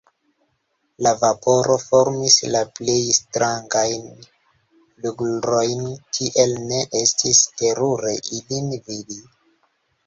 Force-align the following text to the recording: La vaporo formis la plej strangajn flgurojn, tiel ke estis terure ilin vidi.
La 1.07 1.11
vaporo 1.23 1.75
formis 1.83 2.37
la 2.55 2.61
plej 2.79 2.97
strangajn 3.19 4.09
flgurojn, 4.31 5.87
tiel 6.19 6.59
ke 6.75 6.83
estis 7.05 7.45
terure 7.63 8.17
ilin 8.41 8.75
vidi. 8.91 9.25